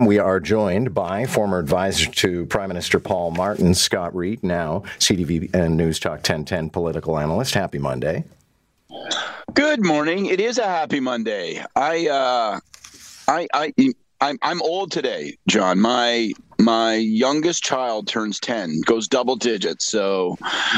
We 0.00 0.18
are 0.18 0.40
joined 0.40 0.92
by 0.92 1.24
former 1.24 1.60
advisor 1.60 2.10
to 2.10 2.46
Prime 2.46 2.66
Minister 2.66 2.98
Paul 2.98 3.30
Martin, 3.30 3.74
Scott 3.74 4.12
Reid, 4.12 4.42
now 4.42 4.82
CTV 4.98 5.54
and 5.54 5.76
News 5.76 6.00
Talk 6.00 6.14
1010 6.14 6.70
political 6.70 7.16
analyst. 7.16 7.54
Happy 7.54 7.78
Monday. 7.78 8.24
Good 9.52 9.84
morning. 9.84 10.26
It 10.26 10.40
is 10.40 10.58
a 10.58 10.64
happy 10.64 10.98
Monday. 10.98 11.64
I, 11.76 12.08
uh, 12.08 12.58
I, 13.28 13.46
I, 13.54 13.72
I'm, 14.20 14.38
I'm 14.42 14.62
old 14.62 14.90
today, 14.90 15.36
John. 15.48 15.80
My 15.80 16.32
my 16.58 16.94
youngest 16.94 17.62
child 17.62 18.06
turns 18.06 18.38
10 18.40 18.82
goes 18.82 19.08
double 19.08 19.36
digits. 19.36 19.86
So 19.86 20.36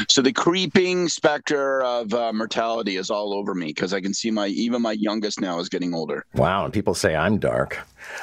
so 0.09 0.23
the 0.23 0.33
creeping 0.33 1.09
specter 1.09 1.83
of 1.83 2.13
uh, 2.15 2.33
mortality 2.33 2.97
is 2.97 3.11
all 3.11 3.35
over 3.35 3.55
me 3.55 3.67
because 3.67 3.93
i 3.93 4.01
can 4.01 4.15
see 4.15 4.31
my 4.31 4.47
even 4.49 4.83
my 4.83 4.93
youngest 4.93 5.41
now 5.41 5.59
is 5.59 5.69
getting 5.69 5.95
older. 5.95 6.25
Wow 6.35 6.65
and 6.65 6.73
people 6.73 6.95
say 6.95 7.15
i'm 7.15 7.39
dark. 7.39 7.79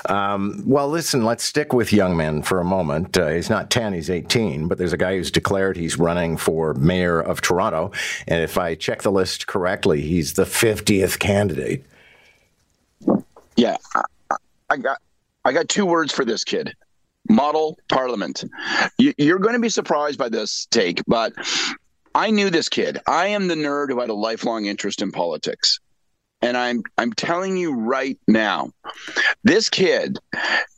Um, 0.09 0.63
well 0.65 0.89
listen 0.89 1.23
let's 1.23 1.43
stick 1.43 1.73
with 1.73 1.93
young 1.93 2.17
men 2.17 2.41
for 2.41 2.59
a 2.59 2.65
moment. 2.65 3.17
Uh, 3.17 3.29
he's 3.29 3.49
not 3.49 3.69
10 3.69 3.93
he's 3.93 4.09
18 4.09 4.67
but 4.67 4.77
there's 4.77 4.93
a 4.93 4.97
guy 4.97 5.15
who's 5.15 5.31
declared 5.31 5.77
he's 5.77 5.97
running 5.97 6.37
for 6.37 6.73
mayor 6.73 7.21
of 7.21 7.41
toronto. 7.41 7.91
And 8.27 8.41
if 8.41 8.57
i 8.57 8.75
check 8.75 9.03
the 9.03 9.11
list 9.11 9.47
correctly 9.47 10.01
he's 10.01 10.33
the 10.33 10.45
50th 10.45 11.19
candidate. 11.19 11.85
Yeah 13.55 13.77
I, 14.69 14.77
got 14.77 15.01
I 15.45 15.53
got 15.53 15.69
two 15.69 15.85
words 15.85 16.11
for 16.11 16.25
this 16.25 16.43
kid 16.43 16.73
model 17.29 17.77
parliament. 17.89 18.43
You're 18.97 19.39
going 19.39 19.55
to 19.55 19.61
be 19.61 19.69
surprised 19.69 20.19
by 20.19 20.29
this 20.29 20.67
take, 20.71 21.01
but 21.07 21.33
I 22.15 22.29
knew 22.29 22.49
this 22.49 22.69
kid. 22.69 22.99
I 23.07 23.27
am 23.27 23.47
the 23.47 23.55
nerd 23.55 23.89
who 23.89 23.99
had 23.99 24.09
a 24.09 24.13
lifelong 24.13 24.65
interest 24.65 25.01
in 25.01 25.11
politics. 25.11 25.79
And 26.41 26.57
I'm 26.57 26.83
I'm 26.97 27.13
telling 27.13 27.55
you 27.55 27.73
right 27.73 28.19
now, 28.27 28.71
this 29.45 29.69
kid, 29.69 30.19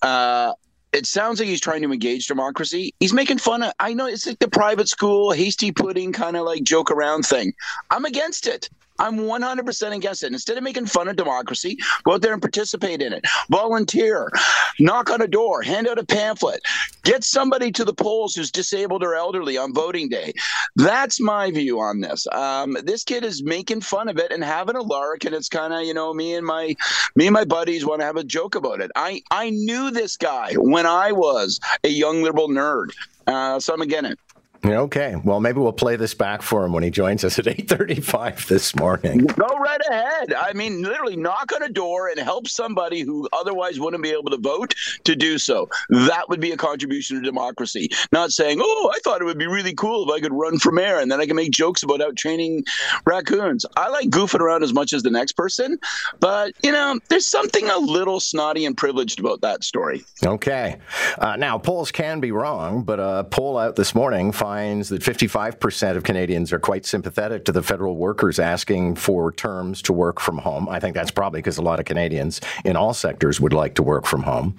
uh, 0.04 0.54
it 0.94 1.08
sounds 1.08 1.40
like 1.40 1.50
he's 1.50 1.60
trying 1.60 1.82
to 1.82 1.92
engage 1.92 2.28
democracy. 2.28 2.94
He's 3.00 3.14
making 3.14 3.40
fun 3.40 3.64
of. 3.64 3.74
I 3.80 3.96
know 3.96 4.06
it's 4.06 4.28
like 4.28 4.38
the 4.38 4.48
private 4.48 4.88
school 4.88 5.32
hasty 5.32 5.72
pudding 5.72 6.14
kind 6.14 6.38
of 6.38 6.46
like 6.46 6.64
joke 6.64 6.92
around 6.92 7.24
thing. 7.24 7.54
I'm 7.90 8.06
against 8.06 8.46
it. 8.46 8.70
I'm 9.00 9.18
100% 9.18 9.96
against 9.96 10.24
it. 10.24 10.32
Instead 10.32 10.58
of 10.58 10.64
making 10.64 10.86
fun 10.86 11.08
of 11.08 11.16
democracy, 11.16 11.78
go 12.04 12.14
out 12.14 12.22
there 12.22 12.34
and 12.34 12.42
participate 12.42 13.02
in 13.02 13.14
it. 13.14 13.26
Volunteer, 13.50 14.32
knock 14.80 15.10
on 15.10 15.22
a 15.22 15.28
door, 15.28 15.62
hand 15.62 15.88
out 15.88 16.00
a 16.00 16.06
pamphlet, 16.06 16.62
get 17.04 17.24
somebody 17.24 17.72
to 17.72 17.84
the 17.84 17.94
polls 17.94 18.36
who's 18.36 18.52
disabled 18.52 19.04
or 19.04 19.16
elderly 19.16 19.58
on 19.58 19.74
voting 19.74 20.10
day. 20.10 20.34
That's 20.76 21.20
my 21.20 21.52
view 21.52 21.80
on 21.80 22.02
this. 22.02 22.26
Um, 22.32 22.78
this 22.84 23.04
kid 23.04 23.24
is 23.24 23.44
making 23.44 23.82
fun 23.82 24.08
of 24.08 24.18
it 24.18 24.32
and 24.32 24.44
having 24.44 24.76
a 24.76 24.82
lark, 24.82 25.26
and 25.26 25.36
it's 25.36 25.50
kind 25.50 25.74
of 25.74 25.84
you 25.84 25.94
know 25.94 26.14
me 26.14 26.34
and 26.34 26.46
my 26.46 26.76
me 27.16 27.28
and 27.28 27.34
my 27.34 27.46
buddies 27.46 27.86
want 27.86 28.02
to 28.02 28.06
have 28.06 28.18
a 28.18 28.24
joke 28.24 28.56
about 28.56 28.82
it. 28.82 28.92
I 28.96 29.22
I 29.32 29.50
knew 29.50 29.92
this 29.92 30.18
guy 30.18 30.54
when 30.54 30.86
I 30.86 31.12
was 31.12 31.60
a 31.84 31.90
young 31.90 32.22
liberal 32.22 32.50
nerd. 32.50 32.90
Uh, 33.28 33.60
so 33.60 33.74
I'm 33.74 33.82
against 33.82 34.12
it. 34.12 34.20
Okay. 34.66 35.16
Well, 35.24 35.40
maybe 35.40 35.60
we'll 35.60 35.74
play 35.74 35.96
this 35.96 36.14
back 36.14 36.42
for 36.42 36.66
him 36.66 36.74
when 36.74 36.84
he 36.84 36.90
joins 36.90 37.24
us 37.24 37.38
at 37.38 37.46
8:35 37.66 38.48
this 38.48 38.76
morning. 38.76 39.20
Go 39.20 39.48
right 39.58 39.82
ahead. 39.90 40.34
I 40.34 40.54
mean, 40.54 40.82
literally 40.82 41.16
knock 41.16 41.52
on 41.56 41.62
a 41.62 41.70
door 41.70 42.08
and 42.10 42.20
help 42.20 42.48
somebody 42.48 43.02
who 43.02 43.30
otherwise 43.32 43.80
wouldn't 43.80 44.02
be 44.02 44.10
able 44.10 44.32
to 44.32 44.38
vote 44.38 44.74
to 45.04 45.16
do 45.16 45.38
so. 45.38 45.70
That 45.90 46.28
would 46.30 46.40
be 46.40 46.52
a 46.52 46.58
contribution 46.58 47.18
to 47.18 47.22
democracy. 47.22 47.90
Not 48.12 48.32
saying, 48.32 48.60
"Oh, 48.62 48.92
I 48.94 48.98
thought 49.04 49.22
it 49.22 49.26
would 49.26 49.38
be 49.38 49.48
really 49.48 49.74
cool 49.74 50.10
if 50.10 50.14
I 50.16 50.20
could 50.20 50.34
run 50.34 50.58
for 50.58 50.72
mayor 50.72 50.98
and 50.98 51.12
then 51.12 51.22
I 51.22 51.26
can 51.26 51.36
make 51.36 51.52
jokes 51.52 51.84
about 51.84 52.02
out 52.02 52.16
training 52.16 52.64
raccoons." 53.06 53.66
I 53.78 53.90
like 53.90 54.10
goofing 54.10 54.40
around 54.40 54.64
as 54.64 54.74
much 54.74 54.94
as 54.94 55.04
the 55.04 55.12
next 55.12 55.34
person, 55.34 55.78
but 56.20 56.54
you 56.64 56.72
know, 56.72 57.00
there's 57.10 57.26
something 57.26 57.70
a 57.70 57.78
little 57.78 58.20
snotty 58.20 58.66
and 58.66 58.76
privileged 58.76 59.20
about 59.20 59.42
that 59.42 59.64
story. 59.64 60.04
Okay. 60.26 60.78
Uh, 61.20 61.36
now, 61.36 61.58
polls 61.58 61.92
can 61.92 62.20
be 62.20 62.32
wrong, 62.32 62.84
but 62.84 63.00
a 63.00 63.26
poll 63.30 63.58
out 63.58 63.76
this 63.76 63.94
morning 63.94 64.32
finds 64.32 64.55
finds 64.56 64.88
that 64.88 65.02
55% 65.02 65.98
of 65.98 66.04
Canadians 66.04 66.54
are 66.54 66.60
quite 66.60 66.86
sympathetic 66.86 67.44
to 67.44 67.52
the 67.52 67.62
federal 67.62 67.98
workers 67.98 68.40
asking 68.40 68.96
for 68.96 69.34
terms 69.34 69.82
to 69.82 69.92
work 69.92 70.22
from 70.22 70.38
home. 70.38 70.70
I 70.70 70.80
think 70.80 70.96
that's 70.96 71.12
probably 71.12 71.40
because 71.40 71.58
a 71.58 71.62
lot 71.62 71.78
of 71.82 71.86
Canadians 71.86 72.40
in 72.64 72.78
all 72.78 72.94
sectors 72.94 73.42
would 73.42 73.52
like 73.52 73.76
to 73.76 73.84
work 73.84 74.06
from 74.06 74.24
home. 74.24 74.56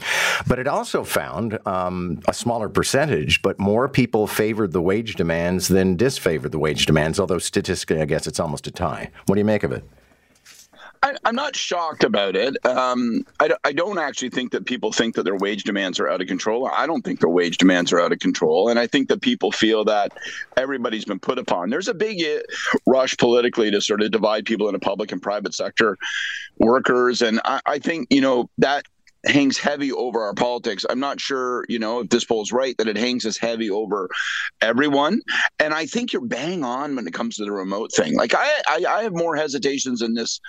But 0.47 0.59
it 0.59 0.69
also 0.69 1.03
found 1.03 1.59
um, 1.67 2.21
a 2.29 2.35
smaller 2.35 2.69
percentage, 2.69 3.41
but 3.41 3.59
more 3.59 3.89
people 3.89 4.27
favored 4.27 4.73
the 4.73 4.83
wage 4.83 5.15
demands 5.15 5.69
than 5.69 5.97
disfavored 5.97 6.51
the 6.51 6.59
wage 6.59 6.85
demands, 6.85 7.19
although 7.19 7.39
statistically, 7.39 8.03
I 8.03 8.05
guess 8.05 8.27
it's 8.27 8.39
almost 8.39 8.67
a 8.67 8.71
tie. 8.71 9.11
What 9.25 9.37
do 9.37 9.41
you 9.41 9.47
make 9.47 9.63
of 9.63 9.73
it? 9.73 9.83
I, 11.03 11.17
am 11.25 11.35
not 11.35 11.57
shocked 11.57 12.05
about 12.05 12.37
it. 12.37 12.57
Um, 12.67 13.25
I, 13.41 13.51
I, 13.65 13.73
don't 13.73 13.99
actually 13.99 14.31
think 14.31 14.53
that 14.53 14.67
people 14.67 14.93
think 14.93 15.15
that 15.15 15.25
their 15.25 15.37
wage 15.37 15.65
demands 15.65 15.99
are 16.01 16.09
out 16.09 16.21
of 16.21 16.27
control. 16.27 16.69
I 16.75 16.87
don't 16.87 17.03
think 17.03 17.21
their 17.21 17.31
wage 17.31 17.59
demands 17.59 17.93
are 17.93 18.01
out 18.01 18.13
of 18.13 18.19
control. 18.19 18.69
And 18.69 18.79
I 18.79 18.87
think 18.87 19.09
that 19.09 19.21
people 19.21 19.53
feel 19.53 19.85
that 19.85 20.13
everybody's 20.57 21.05
been 21.05 21.19
put 21.19 21.39
upon. 21.39 21.71
There's 21.71 21.89
a 21.89 21.95
big 21.95 22.23
uh, 22.23 22.41
rush 22.87 23.17
politically 23.17 23.71
to 23.71 23.81
sort 23.81 24.03
of 24.03 24.11
divide 24.11 24.47
people 24.47 24.69
into 24.69 24.79
public 24.79 25.13
and 25.13 25.23
private 25.23 25.55
sector 25.55 25.97
workers. 26.59 27.23
And 27.23 27.41
I, 27.45 27.61
I 27.67 27.79
think, 27.79 28.09
you 28.11 28.21
know, 28.21 28.51
that 28.59 28.85
hangs 29.27 29.59
heavy 29.59 29.93
over 29.93 30.23
our 30.23 30.35
politics. 30.35 30.87
I'm 30.89 31.01
not 31.01 31.21
sure, 31.21 31.65
you 31.69 31.79
know, 31.79 32.01
if 32.01 32.11
this 32.11 32.25
poll's 32.25 32.53
right 32.53 32.77
that 32.79 32.89
it 32.89 32.97
hangs 32.97 33.25
as 33.25 33.37
heavy 33.37 33.71
over 33.71 34.09
everyone. 34.61 35.21
And 35.59 35.75
I 35.75 35.87
think 35.87 36.13
you're 36.13 36.25
bang 36.25 36.65
on 36.65 36.95
when 36.97 37.07
it 37.07 37.15
comes 37.15 37.37
to 37.37 37.45
the 37.45 37.53
remote 37.53 37.93
thing. 37.93 38.15
Like 38.15 38.35
I, 38.35 38.49
I, 38.69 38.85
I 38.89 39.03
have 39.03 39.15
more 39.15 39.37
hesitations 39.37 40.03
in 40.03 40.15
this 40.15 40.41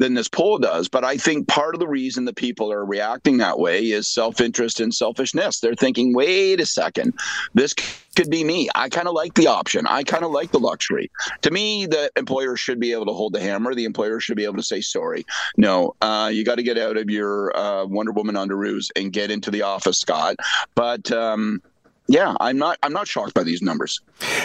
than 0.00 0.14
this 0.14 0.28
poll 0.28 0.58
does. 0.58 0.88
But 0.88 1.04
I 1.04 1.16
think 1.16 1.46
part 1.46 1.74
of 1.74 1.78
the 1.78 1.86
reason 1.86 2.24
that 2.24 2.34
people 2.34 2.72
are 2.72 2.84
reacting 2.84 3.36
that 3.36 3.58
way 3.58 3.84
is 3.84 4.08
self 4.08 4.40
interest 4.40 4.80
and 4.80 4.92
selfishness. 4.92 5.60
They're 5.60 5.74
thinking, 5.74 6.12
wait 6.14 6.58
a 6.58 6.66
second, 6.66 7.14
this 7.54 7.74
could 8.16 8.30
be 8.30 8.42
me. 8.42 8.68
I 8.74 8.88
kind 8.88 9.06
of 9.06 9.14
like 9.14 9.34
the 9.34 9.46
option. 9.46 9.86
I 9.86 10.02
kind 10.02 10.24
of 10.24 10.32
like 10.32 10.50
the 10.50 10.58
luxury. 10.58 11.10
To 11.42 11.50
me, 11.50 11.86
the 11.86 12.10
employer 12.16 12.56
should 12.56 12.80
be 12.80 12.92
able 12.92 13.06
to 13.06 13.12
hold 13.12 13.34
the 13.34 13.40
hammer. 13.40 13.74
The 13.74 13.84
employer 13.84 14.18
should 14.18 14.36
be 14.36 14.44
able 14.44 14.56
to 14.56 14.62
say, 14.62 14.80
sorry, 14.80 15.24
no, 15.56 15.94
uh, 16.00 16.30
you 16.32 16.44
got 16.44 16.56
to 16.56 16.62
get 16.62 16.78
out 16.78 16.96
of 16.96 17.10
your 17.10 17.56
uh, 17.56 17.84
Wonder 17.84 18.12
Woman 18.12 18.34
underoos 18.34 18.90
and 18.96 19.12
get 19.12 19.30
into 19.30 19.50
the 19.50 19.62
office, 19.62 19.98
Scott. 19.98 20.36
But, 20.74 21.12
um, 21.12 21.62
yeah, 22.10 22.34
I'm 22.40 22.58
not. 22.58 22.76
I'm 22.82 22.92
not 22.92 23.06
shocked 23.06 23.34
by 23.34 23.44
these 23.44 23.62
numbers. 23.62 24.00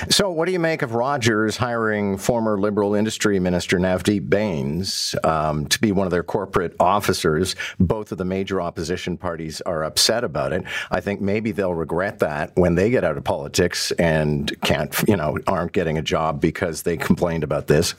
So, 0.10 0.30
what 0.30 0.46
do 0.46 0.52
you 0.52 0.60
make 0.60 0.84
of 0.84 0.94
Rogers 0.94 1.58
hiring 1.58 2.16
former 2.16 2.60
Liberal 2.60 2.94
Industry 2.94 3.40
Minister 3.40 3.80
Navdeep 3.80 4.30
Bains 4.30 5.16
um, 5.24 5.66
to 5.70 5.82
be 5.82 5.92
one 5.92 6.06
of 6.06 6.12
their 6.12 6.22
corporate 6.22 6.76
officers? 6.80 7.56
Both 7.80 8.12
of 8.12 8.20
the 8.20 8.26
major 8.26 8.62
opposition 8.62 9.18
parties 9.18 9.62
are 9.62 9.84
upset 9.84 10.24
about 10.24 10.54
it. 10.54 10.64
I 10.92 11.02
think 11.02 11.22
maybe 11.22 11.52
they'll 11.52 11.74
regret 11.74 12.20
that 12.20 12.52
when 12.54 12.76
they 12.76 12.92
get 12.92 13.04
out 13.04 13.18
of 13.18 13.24
politics 13.24 13.92
and 13.94 14.56
can't, 14.62 14.94
you 15.08 15.16
know, 15.16 15.40
aren't 15.48 15.72
getting 15.72 15.98
a 15.98 16.04
job 16.04 16.40
because 16.40 16.84
they 16.84 16.98
complained 16.98 17.44
about 17.44 17.66
this. 17.66 17.96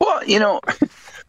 Well, 0.00 0.24
you 0.24 0.40
know. 0.40 0.60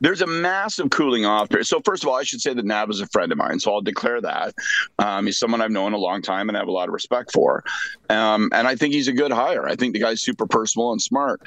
There's 0.04 0.22
a 0.22 0.28
massive 0.28 0.90
cooling 0.90 1.26
off 1.26 1.50
period. 1.50 1.66
So 1.66 1.82
first 1.86 2.04
of 2.04 2.10
all, 2.10 2.16
I 2.16 2.24
should 2.24 2.42
say 2.42 2.54
that 2.54 2.66
Nav 2.66 2.90
is 2.90 3.00
a 3.00 3.08
friend 3.08 3.32
of 3.32 3.38
mine, 3.38 3.60
so 3.60 3.74
I'll 3.74 3.82
declare 3.82 4.20
that. 4.20 4.54
Um, 5.00 5.26
he's 5.26 5.40
someone 5.40 5.62
I've 5.62 5.72
known 5.72 5.94
a 5.94 5.98
long 5.98 6.22
time 6.22 6.50
and 6.50 6.58
have 6.58 6.68
a 6.68 6.72
lot 6.72 6.90
of 6.90 6.94
respect 6.94 7.32
for, 7.32 7.64
um, 8.10 8.50
and 8.54 8.68
I 8.68 8.76
think 8.76 8.94
he's 8.94 9.08
a 9.08 9.14
good 9.14 9.32
hire. 9.32 9.66
I 9.66 9.78
think 9.78 9.94
the 9.94 10.02
guy's 10.02 10.22
super 10.22 10.46
personal 10.46 10.92
and 10.92 11.02
smart. 11.02 11.42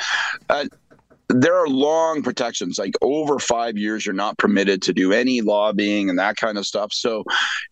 Uh, 0.48 0.64
there 1.28 1.54
are 1.54 1.68
long 1.68 2.22
protections 2.22 2.78
like 2.78 2.94
over 3.02 3.38
five 3.38 3.76
years 3.76 4.06
you're 4.06 4.14
not 4.14 4.38
permitted 4.38 4.80
to 4.80 4.92
do 4.92 5.12
any 5.12 5.42
lobbying 5.42 6.08
and 6.08 6.18
that 6.18 6.36
kind 6.36 6.56
of 6.56 6.64
stuff 6.64 6.92
so 6.92 7.24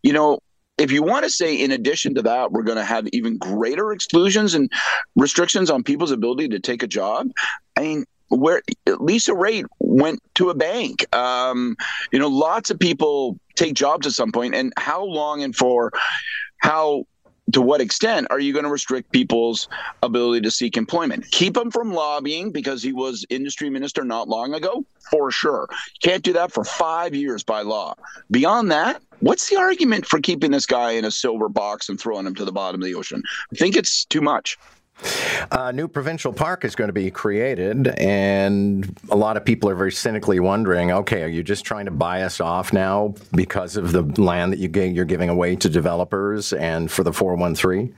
you 0.03 0.13
know 0.13 0.41
if 0.77 0.91
you 0.91 1.05
want 1.05 1.23
to 1.23 1.31
say 1.31 1.55
in 1.55 1.71
addition 1.71 2.15
to 2.15 2.23
that 2.23 2.51
we're 2.51 2.65
going 2.65 2.77
to 2.77 2.85
have 2.85 3.07
even 3.13 3.39
greater 3.39 3.93
exclusions 3.93 4.55
and 4.55 4.73
restrictions 5.15 5.71
on 5.71 5.85
people's 5.85 6.11
ability 6.11 6.49
to 6.49 6.59
take 6.59 6.83
a 6.83 6.87
job 6.89 7.29
i 7.77 7.81
mean 7.81 8.05
where 8.29 8.63
Lisa 8.87 9.33
Raitt 9.33 9.67
went 9.79 10.23
to 10.35 10.51
a 10.51 10.55
bank. 10.55 11.05
Um, 11.15 11.77
you 12.13 12.19
know, 12.19 12.29
lots 12.29 12.71
of 12.71 12.79
people 12.79 13.39
take 13.55 13.75
jobs 13.75 14.07
at 14.07 14.13
some 14.13 14.33
point, 14.33 14.55
and 14.55 14.73
how 14.77 15.05
long 15.05 15.43
and 15.43 15.55
for 15.55 15.93
how 16.59 17.05
to 17.53 17.61
what 17.61 17.81
extent 17.81 18.27
are 18.31 18.41
you 18.41 18.53
going 18.53 18.65
to 18.65 18.71
restrict 18.71 19.13
people's 19.13 19.69
ability 20.03 20.41
to 20.41 20.51
seek 20.51 20.77
employment? 20.77 21.25
Keep 21.31 21.57
him 21.57 21.71
from 21.71 21.93
lobbying 21.93 22.51
because 22.51 22.83
he 22.83 22.93
was 22.93 23.25
industry 23.29 23.69
minister 23.71 24.05
not 24.05 24.29
long 24.29 24.55
ago, 24.55 24.85
for 25.11 25.31
sure. 25.31 25.69
Can't 26.03 26.23
do 26.23 26.33
that 26.33 26.53
for 26.53 26.65
five 26.65 27.15
years 27.15 27.43
by 27.45 27.63
law. 27.63 27.95
Beyond 28.31 28.71
that, 28.71 29.03
what's 29.21 29.49
the 29.51 29.57
argument 29.57 30.07
for 30.07 30.21
keeping 30.21 30.51
this 30.51 30.67
guy 30.67 30.93
in 30.93 31.05
a 31.05 31.11
silver 31.11 31.49
box 31.49 31.89
and 31.89 32.01
throwing 32.01 32.27
him 32.27 32.35
to 32.37 32.45
the 32.45 32.53
bottom 32.53 32.81
of 32.81 32.87
the 32.87 32.95
ocean? 32.95 33.23
I 33.53 33.57
think 33.57 33.77
it's 33.77 34.05
too 34.07 34.21
much. 34.21 34.59
A 35.51 35.73
new 35.73 35.89
provincial 35.89 36.33
park 36.33 36.65
is 36.65 36.75
going 36.75 36.89
to 36.89 36.93
be 36.93 37.11
created, 37.11 37.89
and 37.99 38.97
a 39.11 39.17
lot 39.17 39.37
of 39.37 39.45
people 39.45 39.69
are 39.69 39.75
very 39.75 39.93
cynically 39.93 40.41
wondering 40.41 40.91
okay, 40.93 41.23
are 41.23 41.29
you 41.29 41.43
just 41.43 41.65
trying 41.65 41.85
to 41.85 41.91
buy 41.91 42.23
us 42.23 42.41
off 42.41 42.73
now 42.73 43.15
because 43.33 43.77
of 43.77 43.93
the 43.93 44.03
land 44.21 44.53
that 44.53 44.59
you 44.59 44.71
you're 44.71 45.05
giving 45.05 45.29
away 45.29 45.57
to 45.57 45.69
developers 45.69 46.53
and 46.53 46.91
for 46.91 47.03
the 47.03 47.13
413? 47.13 47.95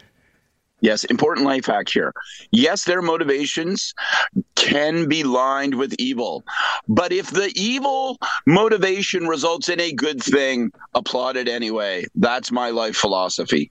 Yes, 0.81 1.05
important 1.05 1.47
life 1.47 1.67
hack 1.67 1.89
here. 1.89 2.13
Yes, 2.51 2.85
their 2.85 3.01
motivations 3.01 3.95
can 4.57 5.09
be 5.09 5.25
lined 5.25 5.75
with 5.75 5.95
evil. 5.99 6.45
But 6.87 7.13
if 7.13 7.31
the 7.31 7.51
evil 7.57 8.19
motivation 8.47 9.27
results 9.27 9.71
in 9.71 9.81
a 9.81 9.93
good 9.93 10.23
thing, 10.23 10.71
applaud 10.95 11.37
it 11.37 11.49
anyway. 11.49 12.05
That's 12.15 12.53
my 12.53 12.71
life 12.71 12.97
philosophy. 12.97 13.71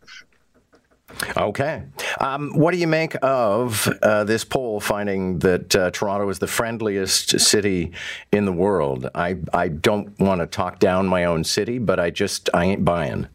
Okay. 1.38 1.84
Um, 2.20 2.52
what 2.54 2.72
do 2.72 2.78
you 2.78 2.88
make 2.88 3.16
of 3.22 3.88
uh, 4.02 4.24
this 4.24 4.44
poll 4.44 4.80
finding 4.80 5.40
that 5.40 5.76
uh, 5.76 5.92
Toronto 5.92 6.30
is 6.30 6.40
the 6.40 6.48
friendliest 6.48 7.40
city 7.40 7.92
in 8.32 8.46
the 8.46 8.52
world? 8.52 9.10
I, 9.14 9.38
I 9.54 9.68
don't 9.68 10.18
want 10.20 10.42
to 10.42 10.48
talk 10.48 10.80
down 10.80 11.08
my 11.08 11.26
own 11.26 11.44
city, 11.44 11.78
but 11.78 12.00
I 12.00 12.10
just, 12.10 12.50
I 12.54 12.66
ain't 12.66 12.84
buying. 12.84 13.28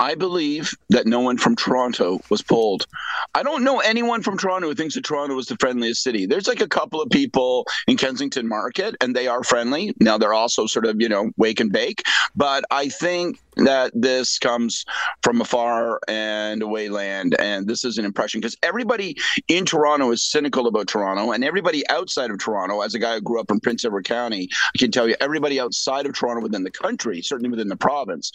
I 0.00 0.16
believe 0.16 0.74
that 0.90 1.06
no 1.06 1.20
one 1.20 1.38
from 1.38 1.54
Toronto 1.54 2.20
was 2.28 2.42
polled. 2.42 2.86
I 3.34 3.42
don't 3.42 3.62
know 3.62 3.78
anyone 3.78 4.22
from 4.22 4.36
Toronto 4.36 4.68
who 4.68 4.74
thinks 4.74 4.96
that 4.96 5.04
Toronto 5.04 5.38
is 5.38 5.46
the 5.46 5.56
friendliest 5.60 6.02
city. 6.02 6.26
There's 6.26 6.48
like 6.48 6.60
a 6.60 6.68
couple 6.68 7.00
of 7.00 7.10
people 7.10 7.64
in 7.86 7.96
Kensington 7.96 8.48
Market, 8.48 8.96
and 9.00 9.14
they 9.14 9.28
are 9.28 9.44
friendly. 9.44 9.94
Now 10.00 10.18
they're 10.18 10.34
also 10.34 10.66
sort 10.66 10.86
of, 10.86 11.00
you 11.00 11.08
know, 11.08 11.30
wake 11.36 11.60
and 11.60 11.72
bake. 11.72 12.02
But 12.34 12.64
I 12.70 12.88
think 12.88 13.38
that 13.56 13.92
this 13.94 14.38
comes 14.38 14.84
from 15.22 15.40
a 15.40 15.44
far 15.44 16.00
and 16.08 16.62
away 16.62 16.88
land, 16.88 17.36
and 17.38 17.66
this 17.66 17.84
is 17.84 17.98
an 17.98 18.04
impression 18.04 18.40
because 18.40 18.56
everybody 18.62 19.16
in 19.48 19.64
Toronto 19.64 20.10
is 20.10 20.22
cynical 20.22 20.66
about 20.66 20.88
Toronto, 20.88 21.32
and 21.32 21.44
everybody 21.44 21.86
outside 21.88 22.30
of 22.30 22.38
Toronto, 22.38 22.80
as 22.80 22.94
a 22.94 22.98
guy 22.98 23.14
who 23.14 23.20
grew 23.20 23.40
up 23.40 23.50
in 23.50 23.60
Prince 23.60 23.84
Edward 23.84 24.04
County, 24.04 24.48
I 24.74 24.78
can 24.78 24.90
tell 24.90 25.08
you 25.08 25.16
everybody 25.20 25.60
outside 25.60 26.06
of 26.06 26.14
Toronto 26.14 26.42
within 26.42 26.64
the 26.64 26.70
country, 26.70 27.22
certainly 27.22 27.50
within 27.50 27.68
the 27.68 27.76
province, 27.76 28.32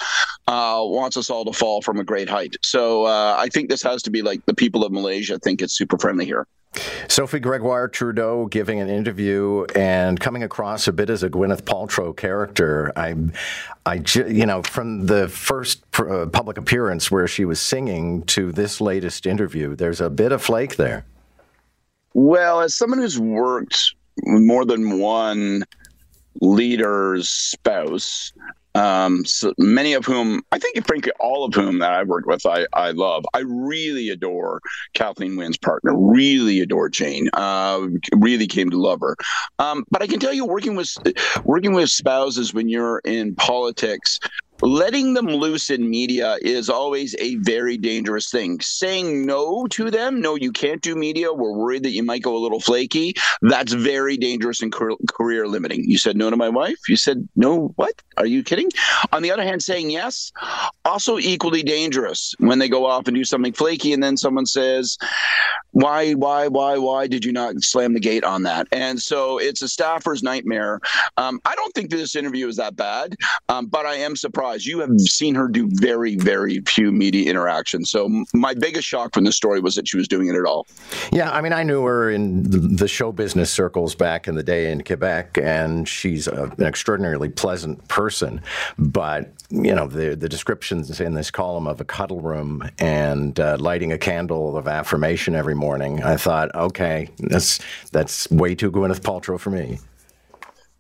uh, 0.48 0.82
wants 0.82 1.18
us 1.18 1.30
all 1.30 1.46
to 1.46 1.54
fall 1.54 1.82
from 1.82 2.00
a 2.00 2.04
great 2.04 2.30
height. 2.30 2.56
So 2.64 3.06
uh, 3.06 3.36
I 3.38 3.48
think 3.48 3.70
this 3.70 3.84
has 3.84 4.02
to 4.04 4.12
be 4.12 4.22
like 4.22 4.46
the 4.46 4.54
people 4.54 4.84
of 4.84 4.92
Malaysia 4.92 5.40
think 5.40 5.62
it's 5.62 5.76
super 5.76 5.98
friendly 5.98 6.26
here. 6.26 6.48
Sophie 7.08 7.40
Gregoire 7.40 7.88
Trudeau 7.88 8.46
giving 8.48 8.80
an 8.80 8.90
interview 8.90 9.66
and 9.76 10.20
coming 10.20 10.44
across 10.44 10.88
a 10.88 10.94
bit 10.94 11.10
as 11.10 11.24
a 11.24 11.30
Gwyneth 11.30 11.64
Paltrow 11.64 12.16
character. 12.16 12.92
I, 12.96 13.16
I, 13.86 14.04
you 14.16 14.46
know, 14.46 14.64
from 14.64 15.06
the 15.06 15.28
first 15.28 15.84
uh, 15.98 16.28
public 16.28 16.58
appearance 16.58 17.10
where 17.10 17.28
she 17.28 17.46
was 17.46 17.60
singing 17.60 18.24
to 18.24 18.52
this 18.52 18.80
latest 18.80 19.26
interview, 19.26 19.76
there's 19.76 20.02
a 20.02 20.10
bit 20.10 20.32
of 20.32 20.42
flake 20.42 20.76
there. 20.76 21.06
Well, 22.14 22.62
as 22.62 22.76
someone 22.76 23.00
who's 23.00 23.20
worked 23.20 23.96
more 24.24 24.66
than 24.66 25.00
one 25.00 25.64
leader's 26.42 27.30
spouse, 27.30 28.34
um, 28.76 29.26
so 29.26 29.54
many 29.58 29.94
of 29.94 30.06
whom 30.06 30.42
I 30.52 30.60
think, 30.60 30.86
frankly, 30.86 31.12
all 31.20 31.44
of 31.44 31.54
whom 31.54 31.80
that 31.80 31.94
I've 31.94 32.08
worked 32.08 32.28
with, 32.28 32.46
I, 32.46 32.68
I 32.74 32.92
love. 32.92 33.26
I 33.34 33.40
really 33.40 34.10
adore 34.10 34.62
Kathleen 34.94 35.36
Wynne's 35.36 35.58
partner. 35.58 35.96
Really 35.96 36.60
adore 36.60 36.90
Jane. 36.90 37.30
Uh, 37.34 37.88
really 38.16 38.48
came 38.48 38.70
to 38.70 38.78
love 38.78 39.00
her. 39.02 39.16
Um, 39.58 39.86
but 39.90 40.02
I 40.02 40.08
can 40.08 40.20
tell 40.20 40.34
you, 40.34 40.46
working 40.46 40.76
with 40.76 40.96
working 41.44 41.74
with 41.74 41.90
spouses 41.90 42.54
when 42.54 42.70
you're 42.70 43.00
in 43.00 43.36
politics, 43.36 44.20
letting 44.62 45.14
them 45.14 45.28
loose 45.28 45.70
in 45.70 45.90
media 45.90 46.38
is 46.42 46.70
always 46.70 47.16
a 47.20 47.36
very 47.36 47.78
dangerous 47.78 48.30
thing. 48.30 48.60
Saying 48.60 49.26
no 49.26 49.68
to 49.68 49.90
them, 49.90 50.22
no, 50.22 50.36
you 50.36 50.52
can't 50.52 50.82
do 50.82 50.96
media. 50.96 51.32
We're 51.32 51.54
worried 51.54 51.84
that 51.84 51.92
you 51.92 52.04
might 52.04 52.22
go 52.22 52.36
a 52.36 52.40
little 52.40 52.60
flaky. 52.60 53.14
That's 53.42 53.74
very 53.74 54.18
dangerous 54.18 54.62
and 54.62 54.72
career 54.72 55.48
limiting. 55.48 55.84
You 55.86 55.98
said 55.98 56.18
no 56.18 56.30
to 56.30 56.36
my 56.36 56.50
wife. 56.50 56.78
You 56.88 56.98
said 56.98 57.28
no. 57.36 57.74
What? 57.76 57.94
Are 58.18 58.26
you 58.26 58.44
kidding? 58.44 58.70
On 59.14 59.22
the 59.22 59.32
other 59.32 59.44
hand, 59.44 59.64
saying 59.64 59.92
yes, 59.92 60.32
also 60.84 61.18
equally 61.18 61.64
dangerous 61.64 62.36
when 62.40 62.60
they 62.60 62.68
go 62.68 62.86
off 62.86 63.08
and 63.08 63.16
do 63.16 63.24
something 63.24 63.54
flaky, 63.54 63.94
and 63.94 64.04
then 64.04 64.18
someone 64.18 64.46
says, 64.46 64.98
"Why, 65.72 66.14
why, 66.14 66.50
why, 66.50 66.78
why 66.78 67.08
did 67.08 67.24
you 67.24 67.32
not 67.32 67.62
slam 67.62 67.94
the 67.94 68.00
gate 68.00 68.26
on 68.26 68.44
that?" 68.44 68.68
And 68.74 69.02
so 69.02 69.38
it's 69.38 69.62
a 69.62 69.70
staffer's 69.70 70.22
nightmare. 70.22 70.82
Um, 71.16 71.40
I 71.46 71.56
don't 71.56 71.74
think 71.74 71.90
this 71.90 72.16
interview 72.16 72.48
is 72.48 72.58
that 72.58 72.76
bad, 72.76 73.16
um, 73.48 73.68
but 73.68 73.86
I 73.86 73.96
am 73.96 74.18
surprised 74.18 74.49
you 74.58 74.80
have 74.80 75.00
seen 75.00 75.36
her 75.36 75.48
do 75.48 75.70
very, 75.74 76.16
very 76.16 76.62
few 76.62 76.92
media 76.92 77.30
interactions. 77.30 77.90
So 77.90 78.10
my 78.34 78.54
biggest 78.54 78.88
shock 78.88 79.14
from 79.14 79.24
this 79.24 79.36
story 79.36 79.60
was 79.60 79.76
that 79.76 79.88
she 79.88 79.98
was 79.98 80.08
doing 80.08 80.28
it 80.28 80.36
at 80.36 80.46
all. 80.46 80.68
Yeah, 81.12 81.32
I 81.32 81.42
mean, 81.42 81.54
I 81.54 81.64
knew 81.64 81.84
her 81.84 82.10
in 82.10 82.44
the 82.76 82.88
show 82.88 83.12
business 83.12 83.52
circles 83.52 83.96
back 83.96 84.28
in 84.28 84.36
the 84.36 84.44
day 84.44 84.72
in 84.72 84.84
Quebec, 84.84 85.38
and 85.42 85.88
she's 85.88 86.28
a, 86.28 86.52
an 86.58 86.64
extraordinarily 86.64 87.30
pleasant 87.30 87.88
person. 87.88 88.42
But 88.78 89.32
you 89.50 89.74
know, 89.74 89.88
the 89.88 90.16
the 90.16 90.30
descriptions 90.30 91.00
in 91.02 91.14
this 91.14 91.32
column 91.32 91.68
of 91.68 91.82
a 91.82 91.86
cuddle 91.86 92.22
room 92.22 92.70
and 92.78 93.40
uh, 93.40 93.58
lighting 93.60 93.92
a 93.92 93.98
candle 93.98 94.58
of 94.58 94.68
affirmation 94.68 95.36
every 95.36 95.56
morning, 95.56 96.04
I 96.04 96.18
thought, 96.18 96.54
okay, 96.54 97.10
that's 97.18 97.60
that's 97.92 98.30
way 98.30 98.56
too 98.56 98.72
Gwyneth 98.72 99.02
Paltrow 99.02 99.40
for 99.40 99.50
me. 99.50 99.80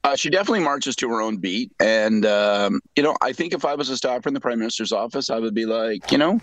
Uh, 0.04 0.16
she 0.16 0.30
definitely 0.30 0.62
marches 0.62 0.96
to 0.96 1.10
her 1.10 1.22
own 1.22 1.38
beat. 1.38 1.72
And, 1.80 2.26
um, 2.26 2.80
you 2.96 3.04
know, 3.04 3.16
I 3.22 3.34
think 3.34 3.54
if 3.54 3.66
I 3.66 3.76
was 3.76 3.90
a 3.90 3.98
staffer 3.98 4.30
in 4.30 4.34
the 4.34 4.40
prime 4.40 4.60
minister's 4.60 4.92
office, 4.92 5.30
I 5.30 5.40
would 5.40 5.54
be 5.54 5.66
like, 5.66 6.12
you 6.12 6.18
know, 6.18 6.40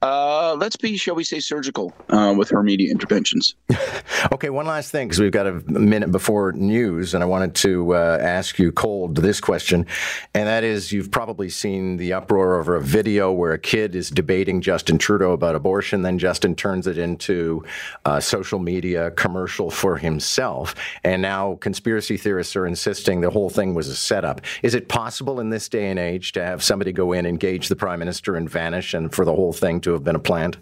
uh, 0.00 0.54
let's 0.54 0.76
be, 0.76 0.96
shall 0.96 1.14
we 1.14 1.24
say, 1.24 1.40
surgical 1.40 1.92
uh, 2.10 2.34
with 2.36 2.50
her 2.50 2.62
media 2.62 2.90
interventions. 2.90 3.56
okay, 4.32 4.48
one 4.50 4.66
last 4.66 4.92
thing, 4.92 5.08
because 5.08 5.18
we've 5.18 5.32
got 5.32 5.46
a 5.46 5.54
minute 5.68 6.12
before 6.12 6.52
news, 6.52 7.14
and 7.14 7.24
I 7.24 7.26
wanted 7.26 7.54
to 7.56 7.94
uh, 7.94 8.18
ask 8.20 8.58
you 8.58 8.70
cold 8.70 9.16
this 9.16 9.40
question. 9.40 9.86
And 10.32 10.46
that 10.46 10.62
is 10.62 10.92
you've 10.92 11.10
probably 11.10 11.48
seen 11.48 11.96
the 11.96 12.12
uproar 12.12 12.60
over 12.60 12.76
a 12.76 12.80
video 12.80 13.32
where 13.32 13.52
a 13.52 13.58
kid 13.58 13.96
is 13.96 14.08
debating 14.08 14.60
Justin 14.60 14.98
Trudeau 14.98 15.32
about 15.32 15.56
abortion. 15.56 16.02
Then 16.02 16.18
Justin 16.18 16.54
turns 16.54 16.86
it 16.86 16.98
into 16.98 17.64
a 18.04 18.20
social 18.20 18.60
media 18.60 19.10
commercial 19.12 19.70
for 19.70 19.96
himself. 19.96 20.74
And 21.02 21.22
now 21.22 21.56
conspiracy 21.56 22.16
theorists 22.16 22.54
are 22.54 22.66
in 22.66 22.76
insisting 22.86 23.22
the 23.22 23.30
whole 23.30 23.48
thing 23.48 23.72
was 23.72 23.88
a 23.88 23.96
setup. 23.96 24.42
Is 24.62 24.74
it 24.74 24.88
possible 24.88 25.40
in 25.40 25.48
this 25.48 25.70
day 25.70 25.88
and 25.88 25.98
age 25.98 26.32
to 26.32 26.44
have 26.44 26.62
somebody 26.62 26.92
go 26.92 27.12
in, 27.12 27.24
engage 27.24 27.68
the 27.68 27.76
prime 27.76 27.98
minister, 27.98 28.36
and 28.36 28.48
vanish, 28.48 28.92
and 28.92 29.14
for 29.14 29.24
the 29.24 29.34
whole 29.34 29.54
thing 29.54 29.80
to 29.82 29.92
have 29.92 30.04
been 30.04 30.16
a 30.16 30.20
plant? 30.20 30.58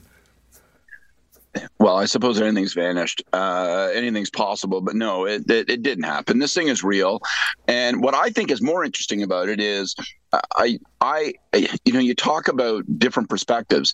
Well, 1.81 1.97
I 1.97 2.05
suppose 2.05 2.41
anything's 2.41 2.75
vanished. 2.75 3.25
Uh, 3.33 3.91
anything's 3.93 4.31
possible, 4.31 4.81
but 4.81 4.95
no, 4.95 5.27
it, 5.27 5.51
it, 5.51 5.69
it 5.69 5.83
didn't 5.83 6.05
happen. 6.05 6.39
This 6.39 6.55
thing 6.55 6.69
is 6.69 6.85
real, 6.85 7.21
and 7.67 8.01
what 8.01 8.15
I 8.15 8.31
think 8.31 8.53
is 8.53 8.63
more 8.63 8.85
interesting 8.85 9.25
about 9.25 9.49
it 9.49 9.61
is, 9.61 9.97
I 10.33 10.79
I 11.01 11.35
you 11.55 11.93
know 11.93 12.01
you 12.01 12.15
talk 12.15 12.49
about 12.49 12.85
different 12.99 13.29
perspectives. 13.29 13.93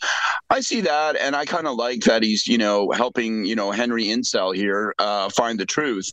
I 0.51 0.61
see 0.61 0.81
that, 0.83 1.17
and 1.17 1.35
I 1.35 1.45
kind 1.45 1.67
of 1.67 1.77
like 1.77 2.01
that 2.03 2.23
he's 2.23 2.47
you 2.47 2.59
know 2.59 2.91
helping 2.93 3.45
you 3.45 3.57
know 3.57 3.71
Henry 3.71 4.05
Incel 4.05 4.55
here 4.55 4.95
uh, 4.99 5.29
find 5.31 5.59
the 5.59 5.67
truth. 5.67 6.11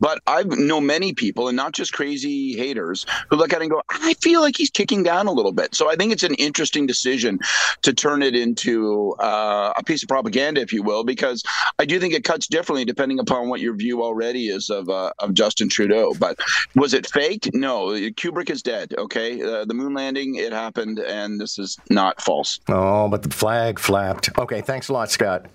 But 0.00 0.20
I 0.26 0.44
know 0.44 0.80
many 0.80 1.12
people, 1.12 1.48
and 1.48 1.56
not 1.56 1.72
just 1.72 1.92
crazy 1.92 2.56
haters, 2.56 3.04
who 3.30 3.36
look 3.36 3.52
at 3.52 3.60
it 3.60 3.62
and 3.62 3.70
go, 3.70 3.82
I 3.90 4.14
feel 4.14 4.40
like 4.40 4.56
he's 4.56 4.70
kicking 4.70 5.02
down 5.02 5.26
a 5.26 5.32
little 5.32 5.52
bit. 5.52 5.74
So 5.74 5.90
I 5.90 5.96
think 5.96 6.12
it's 6.12 6.22
an 6.22 6.34
interesting 6.34 6.86
decision 6.86 7.40
to 7.82 7.92
turn 7.92 8.22
it 8.22 8.36
into 8.36 9.14
uh, 9.18 9.72
a 9.76 9.82
piece 9.82 10.02
of 10.02 10.08
propaganda, 10.08 10.60
if 10.60 10.72
you 10.72 10.82
will, 10.84 11.02
because 11.02 11.42
I 11.80 11.84
do 11.84 11.98
think 11.98 12.14
it 12.14 12.22
cuts 12.22 12.46
differently 12.46 12.84
depending 12.84 13.18
upon 13.18 13.48
what 13.48 13.60
your 13.60 13.74
view 13.74 14.02
already 14.02 14.48
is 14.48 14.70
of 14.70 14.88
uh, 14.88 15.12
of 15.18 15.34
Justin 15.34 15.68
Trudeau. 15.68 16.14
But 16.14 16.38
was 16.76 16.94
it 16.94 17.06
faked? 17.10 17.52
No. 17.52 17.88
Kubrick 17.88 18.50
is 18.50 18.62
dead. 18.62 18.94
Okay, 18.96 19.42
uh, 19.42 19.64
the 19.68 19.74
moon 19.74 19.94
landing 19.94 20.34
it 20.36 20.52
happened, 20.52 20.98
and 20.98 21.40
this 21.40 21.58
is 21.58 21.78
not 21.90 22.20
false. 22.20 22.58
Oh, 22.68 23.08
but 23.08 23.22
the 23.22 23.30
flag 23.30 23.78
flapped. 23.78 24.30
Okay, 24.38 24.60
thanks 24.60 24.88
a 24.88 24.92
lot, 24.92 25.10
Scott. 25.10 25.46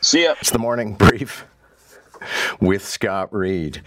See 0.00 0.24
ya. 0.24 0.34
It's 0.40 0.50
the 0.50 0.58
morning 0.58 0.94
brief 0.98 1.44
with 2.60 2.84
Scott 2.86 3.32
Reid. 3.32 3.82